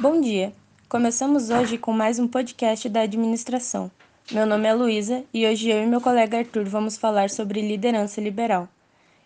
[0.00, 0.54] Bom dia!
[0.88, 3.90] Começamos hoje com mais um podcast da administração.
[4.32, 8.18] Meu nome é Luísa e hoje eu e meu colega Arthur vamos falar sobre liderança
[8.18, 8.66] liberal.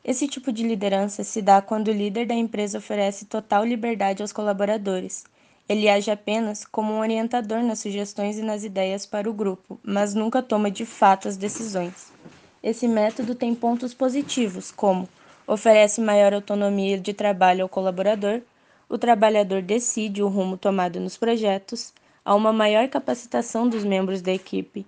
[0.05, 4.33] Esse tipo de liderança se dá quando o líder da empresa oferece total liberdade aos
[4.33, 5.23] colaboradores.
[5.69, 10.13] Ele age apenas como um orientador nas sugestões e nas ideias para o grupo, mas
[10.13, 12.13] nunca toma de fato as decisões.
[12.61, 15.09] Esse método tem pontos positivos, como
[15.47, 18.41] oferece maior autonomia de trabalho ao colaborador,
[18.89, 21.93] o trabalhador decide o rumo tomado nos projetos,
[22.25, 24.87] há uma maior capacitação dos membros da equipe,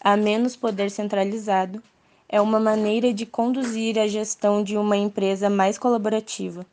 [0.00, 1.82] há menos poder centralizado,
[2.28, 6.64] é uma maneira de conduzir a gestão de uma empresa mais colaborativa.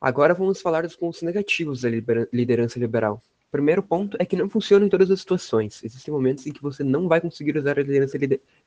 [0.00, 1.88] Agora vamos falar dos pontos negativos da
[2.32, 3.20] liderança liberal.
[3.48, 5.82] O primeiro ponto é que não funciona em todas as situações.
[5.82, 8.18] Existem momentos em que você não vai conseguir usar a liderança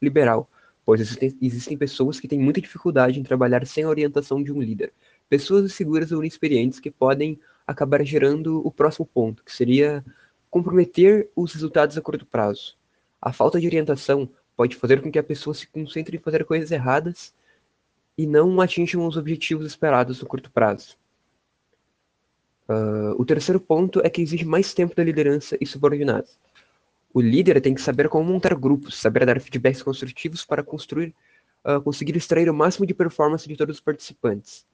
[0.01, 0.49] liberal,
[0.85, 4.59] pois existem, existem pessoas que têm muita dificuldade em trabalhar sem a orientação de um
[4.61, 4.91] líder
[5.29, 10.03] pessoas inseguras ou inexperientes que podem acabar gerando o próximo ponto, que seria
[10.49, 12.75] comprometer os resultados a curto prazo.
[13.21, 16.71] A falta de orientação pode fazer com que a pessoa se concentre em fazer coisas
[16.71, 17.33] erradas
[18.17, 20.97] e não atinjam os objetivos esperados no curto prazo.
[22.67, 26.37] Uh, o terceiro ponto é que exige mais tempo da liderança e subordinados.
[27.13, 31.15] O líder tem que saber como montar grupos, saber dar feedbacks construtivos para construir,
[31.65, 34.65] uh, conseguir extrair o máximo de performance de todos os participantes.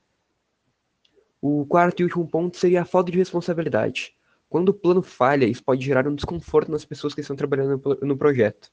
[1.48, 4.16] O quarto e último ponto seria a falta de responsabilidade.
[4.50, 8.18] Quando o plano falha, isso pode gerar um desconforto nas pessoas que estão trabalhando no
[8.18, 8.72] projeto.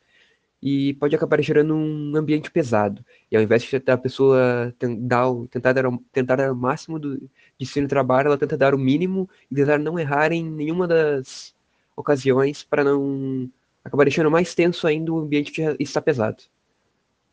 [0.63, 3.05] E pode acabar gerando um ambiente pesado.
[3.31, 7.67] E ao invés de a pessoa tentar, tentar, dar, tentar dar o máximo do, de
[7.67, 11.55] si no trabalho, ela tenta dar o mínimo e tentar não errar em nenhuma das
[11.95, 13.51] ocasiões para não
[13.85, 16.45] acabar deixando mais tenso ainda o ambiente que está pesado.